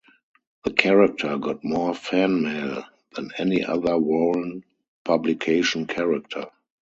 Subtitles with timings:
[0.63, 4.65] The character got more fan mail than any other Warren
[5.03, 6.47] Publication character.